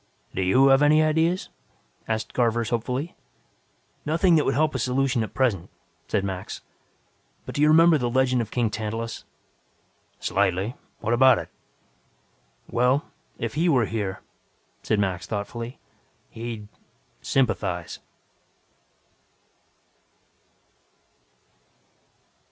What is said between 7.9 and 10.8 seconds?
the legend of King Tantalus?" "Slightly.